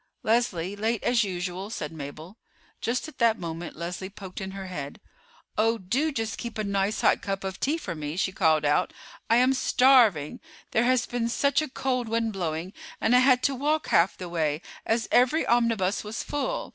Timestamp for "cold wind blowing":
11.69-12.73